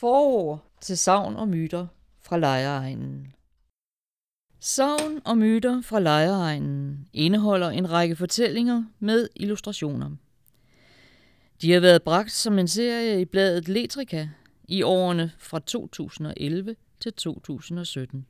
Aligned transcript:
Forord 0.00 0.64
til 0.80 0.98
savn 0.98 1.36
og 1.36 1.48
myter 1.48 1.86
fra 2.20 2.38
Lejeegnen 2.38 3.32
Savn 4.60 5.20
og 5.24 5.38
myter 5.38 5.82
fra 5.82 6.00
Lejeegnen 6.00 7.08
indeholder 7.12 7.70
en 7.70 7.90
række 7.90 8.16
fortællinger 8.16 8.84
med 8.98 9.28
illustrationer. 9.36 10.10
De 11.62 11.72
har 11.72 11.80
været 11.80 12.02
bragt 12.02 12.32
som 12.32 12.58
en 12.58 12.68
serie 12.68 13.20
i 13.20 13.24
bladet 13.24 13.68
Letrika 13.68 14.28
i 14.68 14.82
årene 14.82 15.32
fra 15.38 15.58
2011 15.58 16.76
til 17.00 17.12
2017. 17.12 18.26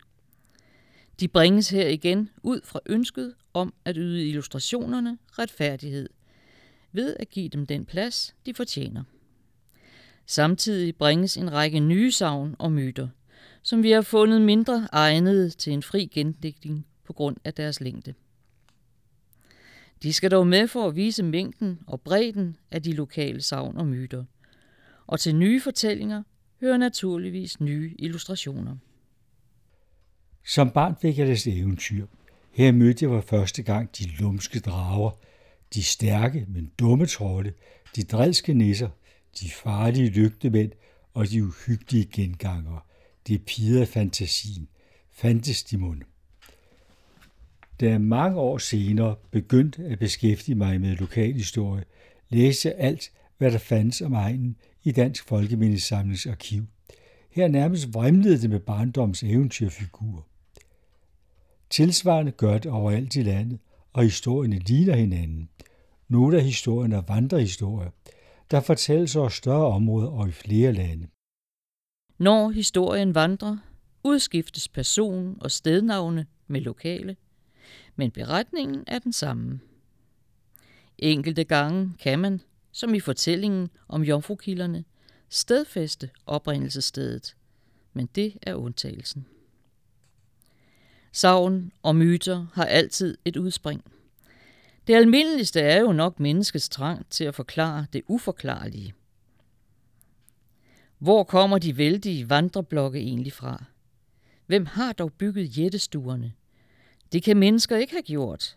De 1.20 1.28
bringes 1.28 1.70
her 1.70 1.88
igen 1.88 2.30
ud 2.42 2.60
fra 2.64 2.80
ønsket 2.86 3.34
om 3.54 3.74
at 3.84 3.96
yde 3.98 4.28
illustrationerne 4.28 5.18
retfærdighed, 5.30 6.08
ved 6.92 7.16
at 7.20 7.30
give 7.30 7.48
dem 7.48 7.66
den 7.66 7.84
plads, 7.84 8.34
de 8.46 8.54
fortjener. 8.54 9.04
Samtidig 10.30 10.96
bringes 10.96 11.36
en 11.36 11.52
række 11.52 11.80
nye 11.80 12.12
savn 12.12 12.56
og 12.58 12.72
myter, 12.72 13.08
som 13.62 13.82
vi 13.82 13.90
har 13.90 14.02
fundet 14.02 14.42
mindre 14.42 14.88
egnede 14.92 15.50
til 15.50 15.72
en 15.72 15.82
fri 15.82 16.06
gendigtning 16.06 16.86
på 17.04 17.12
grund 17.12 17.36
af 17.44 17.54
deres 17.54 17.80
længde. 17.80 18.14
De 20.02 20.12
skal 20.12 20.30
dog 20.30 20.46
med 20.46 20.68
for 20.68 20.88
at 20.88 20.96
vise 20.96 21.22
mængden 21.22 21.78
og 21.86 22.00
bredden 22.00 22.56
af 22.70 22.82
de 22.82 22.92
lokale 22.92 23.42
savn 23.42 23.76
og 23.76 23.86
myter. 23.86 24.24
Og 25.06 25.20
til 25.20 25.36
nye 25.36 25.60
fortællinger 25.60 26.22
hører 26.60 26.76
naturligvis 26.76 27.60
nye 27.60 27.94
illustrationer. 27.98 28.76
Som 30.46 30.70
barn 30.70 30.96
fik 31.00 31.18
jeg 31.18 31.26
læst 31.26 31.46
eventyr. 31.46 32.06
Her 32.52 32.72
mødte 32.72 33.04
jeg 33.04 33.10
for 33.10 33.36
første 33.36 33.62
gang 33.62 33.98
de 33.98 34.04
lumske 34.20 34.60
drager, 34.60 35.10
de 35.74 35.82
stærke, 35.82 36.46
men 36.48 36.70
dumme 36.78 37.06
trolde, 37.06 37.52
de 37.96 38.02
drilske 38.02 38.54
nisser, 38.54 38.88
de 39.40 39.50
farlige 39.50 40.10
lygtemænd 40.10 40.72
og 41.14 41.30
de 41.30 41.44
uhyggelige 41.44 42.04
gengangere. 42.12 42.80
Det 43.26 43.44
pider 43.44 43.84
fantasien. 43.84 44.68
Fandtes 45.12 45.64
de 45.64 45.78
mund. 45.78 46.02
Da 47.80 47.88
jeg 47.88 48.00
mange 48.00 48.40
år 48.40 48.58
senere 48.58 49.16
begyndte 49.30 49.84
at 49.84 49.98
beskæftige 49.98 50.54
mig 50.54 50.80
med 50.80 50.96
lokalhistorie, 50.96 51.84
læste 52.28 52.68
jeg 52.68 52.76
alt, 52.78 53.12
hvad 53.38 53.50
der 53.50 53.58
fandtes 53.58 54.02
om 54.02 54.12
egnen 54.12 54.56
i 54.84 54.92
Dansk 54.92 55.28
Folkemindesamlings 55.28 56.26
arkiv. 56.26 56.62
Her 57.30 57.48
nærmest 57.48 57.94
vrimlede 57.94 58.42
det 58.42 58.50
med 58.50 58.60
barndoms 58.60 59.22
eventyrfigurer. 59.22 60.22
Tilsvarende 61.70 62.32
gør 62.32 62.58
det 62.58 62.70
overalt 62.70 63.16
i 63.16 63.22
landet, 63.22 63.58
og 63.92 64.02
historierne 64.02 64.58
ligner 64.58 64.96
hinanden. 64.96 65.48
Nogle 66.08 66.36
af 66.36 66.44
historierne 66.44 66.96
er 66.96 67.02
vandrehistorier, 67.08 67.90
der 68.50 68.60
fortælles 68.60 69.16
over 69.16 69.28
større 69.28 69.66
områder 69.66 70.08
og 70.08 70.28
i 70.28 70.32
flere 70.32 70.72
lande. 70.72 71.08
Når 72.18 72.50
historien 72.50 73.14
vandrer, 73.14 73.56
udskiftes 74.04 74.68
person 74.68 75.36
og 75.40 75.50
stednavne 75.50 76.26
med 76.46 76.60
lokale, 76.60 77.16
men 77.96 78.10
beretningen 78.10 78.84
er 78.86 78.98
den 78.98 79.12
samme. 79.12 79.60
Enkelte 80.98 81.44
gange 81.44 81.94
kan 81.98 82.18
man, 82.18 82.40
som 82.72 82.94
i 82.94 83.00
fortællingen 83.00 83.68
om 83.88 84.02
jomfrukilderne, 84.02 84.84
stedfæste 85.28 86.10
oprindelsesstedet, 86.26 87.36
men 87.92 88.08
det 88.14 88.36
er 88.42 88.54
undtagelsen. 88.54 89.26
Savn 91.12 91.72
og 91.82 91.96
myter 91.96 92.46
har 92.52 92.64
altid 92.64 93.18
et 93.24 93.36
udspring. 93.36 93.84
Det 94.88 94.94
almindeligste 94.94 95.60
er 95.60 95.80
jo 95.80 95.92
nok 95.92 96.20
menneskets 96.20 96.68
trang 96.68 97.10
til 97.10 97.24
at 97.24 97.34
forklare 97.34 97.86
det 97.92 98.02
uforklarlige. 98.06 98.94
Hvor 100.98 101.24
kommer 101.24 101.58
de 101.58 101.76
vældige 101.76 102.30
vandreblokke 102.30 102.98
egentlig 102.98 103.32
fra? 103.32 103.64
Hvem 104.46 104.66
har 104.66 104.92
dog 104.92 105.12
bygget 105.12 105.58
jættestuerne? 105.58 106.32
Det 107.12 107.22
kan 107.22 107.36
mennesker 107.36 107.76
ikke 107.76 107.92
have 107.92 108.02
gjort. 108.02 108.56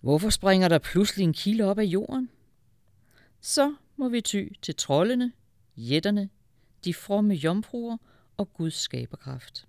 Hvorfor 0.00 0.30
springer 0.30 0.68
der 0.68 0.78
pludselig 0.78 1.24
en 1.24 1.32
kilde 1.32 1.64
op 1.64 1.78
af 1.78 1.84
jorden? 1.84 2.30
Så 3.40 3.74
må 3.96 4.08
vi 4.08 4.20
ty 4.20 4.48
til 4.62 4.76
trollene, 4.76 5.32
jætterne, 5.76 6.28
de 6.84 6.94
fromme 6.94 7.34
jomfruer 7.34 7.96
og 8.36 8.52
Guds 8.52 8.74
skaberkraft. 8.74 9.66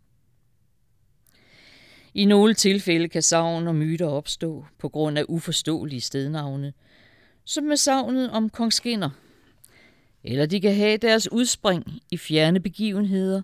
I 2.13 2.25
nogle 2.25 2.53
tilfælde 2.53 3.09
kan 3.09 3.21
savn 3.21 3.67
og 3.67 3.75
myter 3.75 4.05
opstå 4.05 4.65
på 4.77 4.89
grund 4.89 5.17
af 5.17 5.25
uforståelige 5.27 6.01
stednavne, 6.01 6.73
som 7.43 7.63
med 7.63 7.77
savnet 7.77 8.29
om 8.29 8.49
kong 8.49 8.73
Skinner. 8.73 9.09
Eller 10.23 10.45
de 10.45 10.61
kan 10.61 10.75
have 10.75 10.97
deres 10.97 11.31
udspring 11.31 12.01
i 12.11 12.17
fjerne 12.17 12.59
begivenheder, 12.59 13.41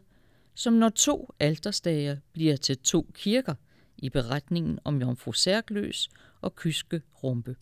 som 0.56 0.73
når 0.73 0.89
to 0.89 1.33
alterstager 1.39 2.17
bliver 2.33 2.56
til 2.56 2.77
to 2.77 3.07
kirker 3.13 3.56
i 3.97 4.09
beretningen 4.09 4.79
om 4.83 5.01
Jomfru 5.01 5.31
Særkløs 5.31 6.09
og 6.41 6.56
Kyske 6.56 7.01
Rumpe. 7.23 7.56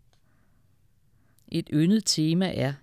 Et 1.48 1.70
yndet 1.74 2.04
tema 2.06 2.54
er, 2.56 2.74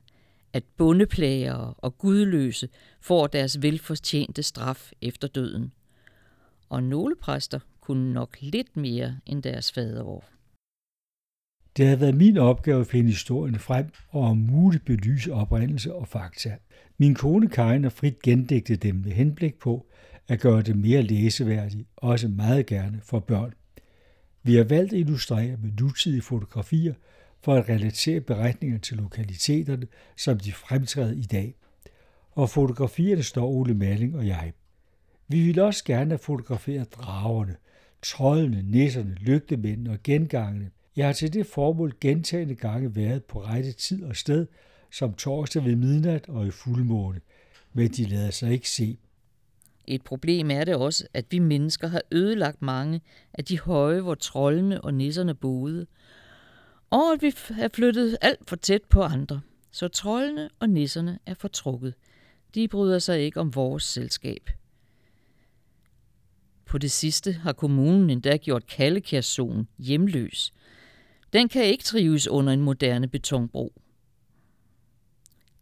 at 0.52 0.64
bondeplagere 0.76 1.74
og 1.78 1.98
gudløse 1.98 2.68
får 3.00 3.26
deres 3.26 3.62
velfortjente 3.62 4.42
straf 4.42 4.92
efter 5.00 5.28
døden. 5.28 5.72
Og 6.68 6.82
nogle 6.82 7.16
præster 7.16 7.60
kunne 7.82 8.12
nok 8.12 8.36
lidt 8.40 8.76
mere 8.76 9.16
end 9.26 9.42
deres 9.42 9.72
faderår. 9.72 10.24
Det 11.76 11.84
havde 11.84 12.00
været 12.00 12.14
min 12.14 12.36
opgave 12.36 12.80
at 12.80 12.86
finde 12.86 13.10
historien 13.10 13.58
frem 13.58 13.86
og 14.08 14.22
om 14.22 14.36
muligt 14.36 14.84
belyse 14.84 15.32
oprindelse 15.32 15.94
og 15.94 16.08
fakta. 16.08 16.56
Min 16.98 17.14
kone 17.14 17.48
Karin 17.48 17.82
har 17.82 17.90
frit 17.90 18.22
gendægte 18.22 18.76
dem 18.76 18.94
med 18.94 19.12
henblik 19.12 19.58
på 19.58 19.86
at 20.28 20.40
gøre 20.40 20.62
det 20.62 20.76
mere 20.76 21.02
læseværdigt, 21.02 21.88
også 21.96 22.28
meget 22.28 22.66
gerne 22.66 23.00
for 23.04 23.18
børn. 23.18 23.52
Vi 24.42 24.54
har 24.54 24.64
valgt 24.64 24.92
at 24.92 24.98
illustrere 24.98 25.56
med 25.56 25.70
nutidige 25.80 26.22
fotografier 26.22 26.94
for 27.40 27.54
at 27.54 27.68
relatere 27.68 28.20
beretningerne 28.20 28.80
til 28.80 28.96
lokaliteterne, 28.96 29.86
som 30.16 30.38
de 30.38 30.52
fremtræder 30.52 31.12
i 31.12 31.22
dag. 31.22 31.54
Og 32.30 32.50
fotografierne 32.50 33.22
står 33.22 33.48
Ole 33.48 33.74
Malling 33.74 34.16
og 34.16 34.26
jeg. 34.26 34.52
Vi 35.28 35.46
vil 35.46 35.58
også 35.58 35.84
gerne 35.84 36.10
have 36.10 36.18
fotograferet 36.18 36.94
dragerne, 36.94 37.56
trollene, 38.02 38.62
nisserne, 38.62 39.14
lygtemændene 39.20 39.90
og 39.90 39.98
gengangene. 40.04 40.70
Jeg 40.96 41.06
har 41.06 41.12
til 41.12 41.32
det 41.32 41.46
formål 41.46 41.92
gentagende 42.00 42.54
gange 42.54 42.96
været 42.96 43.24
på 43.24 43.44
rette 43.44 43.72
tid 43.72 44.04
og 44.04 44.16
sted, 44.16 44.46
som 44.90 45.14
torsdag 45.14 45.64
ved 45.64 45.76
midnat 45.76 46.28
og 46.28 46.46
i 46.46 46.50
fuldmåne, 46.50 47.20
men 47.72 47.88
de 47.90 48.04
lader 48.04 48.30
sig 48.30 48.52
ikke 48.52 48.70
se. 48.70 48.98
Et 49.86 50.02
problem 50.02 50.50
er 50.50 50.64
det 50.64 50.74
også, 50.74 51.06
at 51.14 51.26
vi 51.30 51.38
mennesker 51.38 51.88
har 51.88 52.02
ødelagt 52.10 52.62
mange 52.62 53.00
af 53.34 53.44
de 53.44 53.60
høje, 53.60 54.00
hvor 54.00 54.14
trollene 54.14 54.80
og 54.80 54.94
nisserne 54.94 55.34
boede, 55.34 55.86
og 56.90 57.12
at 57.12 57.22
vi 57.22 57.34
har 57.50 57.70
flyttet 57.74 58.18
alt 58.20 58.48
for 58.48 58.56
tæt 58.56 58.82
på 58.82 59.02
andre, 59.02 59.40
så 59.70 59.88
trollene 59.88 60.48
og 60.60 60.68
nisserne 60.68 61.18
er 61.26 61.34
fortrukket. 61.34 61.94
De 62.54 62.68
bryder 62.68 62.98
sig 62.98 63.20
ikke 63.20 63.40
om 63.40 63.54
vores 63.54 63.84
selskab. 63.84 64.50
På 66.72 66.78
det 66.78 66.90
sidste 66.90 67.32
har 67.32 67.52
kommunen 67.52 68.10
endda 68.10 68.36
gjort 68.36 68.66
Kallekærzonen 68.66 69.68
hjemløs. 69.78 70.52
Den 71.32 71.48
kan 71.48 71.64
ikke 71.64 71.84
trives 71.84 72.28
under 72.28 72.52
en 72.52 72.60
moderne 72.60 73.08
betonbro. 73.08 73.72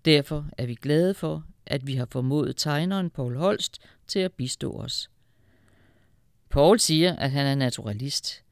Derfor 0.04 0.48
er 0.58 0.66
vi 0.66 0.74
glade 0.74 1.14
for, 1.14 1.44
at 1.66 1.86
vi 1.86 1.94
har 1.94 2.08
formået 2.10 2.56
tegneren 2.56 3.10
Paul 3.10 3.36
Holst 3.36 3.78
til 4.06 4.18
at 4.18 4.32
bistå 4.32 4.72
os. 4.72 5.10
Paul 6.50 6.78
siger, 6.78 7.16
at 7.16 7.30
han 7.30 7.46
er 7.46 7.54
naturalist, 7.54 8.44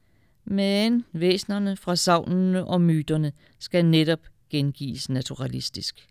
men 0.44 1.04
væsnerne 1.12 1.76
fra 1.76 1.96
savnene 1.96 2.64
og 2.64 2.80
myterne 2.80 3.32
skal 3.58 3.84
netop 3.84 4.20
gengives 4.50 5.08
naturalistisk. 5.08 6.08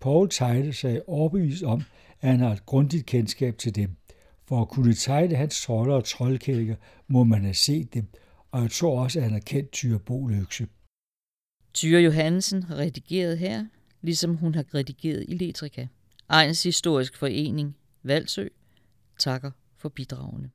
Paul 0.00 0.28
tegnede 0.30 0.72
sig 0.72 1.08
overbevist 1.08 1.62
om, 1.62 1.82
at 2.20 2.30
han 2.30 2.40
har 2.40 2.52
et 2.52 2.66
grundigt 2.66 3.06
kendskab 3.06 3.58
til 3.58 3.74
dem. 3.74 3.96
For 4.52 4.62
at 4.62 4.68
kunne 4.68 4.94
tegne 4.94 5.34
hans 5.34 5.62
trolder 5.62 5.94
og 5.94 6.04
troldkællinger, 6.04 6.76
må 7.08 7.24
man 7.24 7.42
have 7.42 7.54
set 7.54 7.94
dem, 7.94 8.06
og 8.50 8.62
jeg 8.62 8.70
tror 8.70 9.02
også, 9.02 9.18
at 9.18 9.22
han 9.22 9.32
har 9.32 9.40
kendt 9.40 9.72
Tyre 9.72 9.98
Boløkse. 9.98 10.66
Tyre 11.74 12.00
Johansen 12.00 12.62
har 12.62 12.76
redigeret 12.76 13.38
her, 13.38 13.66
ligesom 14.02 14.36
hun 14.36 14.54
har 14.54 14.74
redigeret 14.74 15.24
i 15.28 15.34
Letrika. 15.34 15.86
Ejens 16.30 16.62
Historisk 16.62 17.16
Forening, 17.16 17.76
Valsø, 18.02 18.48
takker 19.18 19.50
for 19.76 19.88
bidragene. 19.88 20.50